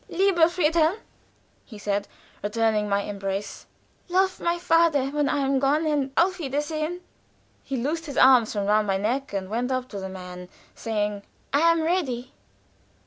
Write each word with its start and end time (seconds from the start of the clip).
"Lieber 0.09 0.47
Friedhelm!" 0.49 0.97
he 1.63 1.77
said, 1.77 2.07
returning 2.41 2.89
my 2.89 3.03
embrace, 3.03 3.67
"Love 4.09 4.39
my 4.39 4.57
father 4.57 5.09
when 5.11 5.29
I 5.29 5.41
am 5.41 5.59
gone. 5.59 5.85
And 5.85 6.09
auf 6.17 6.29
auf 6.31 6.39
wiedersehen!" 6.39 7.01
He 7.61 7.77
loosed 7.77 8.07
his 8.07 8.17
arms 8.17 8.51
from 8.53 8.65
round 8.65 8.87
my 8.87 8.97
neck 8.97 9.31
and 9.31 9.47
went 9.47 9.71
up 9.71 9.87
to 9.89 9.99
the 9.99 10.09
man, 10.09 10.49
saying: 10.73 11.21
"I 11.53 11.59
am 11.71 11.83
ready." 11.83 12.33